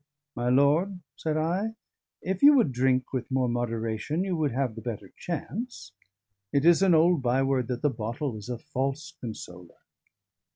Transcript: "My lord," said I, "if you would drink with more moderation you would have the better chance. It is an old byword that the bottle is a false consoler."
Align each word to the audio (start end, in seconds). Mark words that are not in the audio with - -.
"My 0.35 0.49
lord," 0.49 0.99
said 1.15 1.37
I, 1.37 1.75
"if 2.23 2.41
you 2.41 2.55
would 2.55 2.71
drink 2.71 3.13
with 3.13 3.29
more 3.29 3.47
moderation 3.47 4.23
you 4.23 4.35
would 4.35 4.51
have 4.51 4.73
the 4.73 4.81
better 4.81 5.11
chance. 5.15 5.91
It 6.51 6.65
is 6.65 6.81
an 6.81 6.95
old 6.95 7.21
byword 7.21 7.67
that 7.67 7.83
the 7.83 7.89
bottle 7.91 8.35
is 8.35 8.49
a 8.49 8.57
false 8.57 9.13
consoler." 9.21 9.77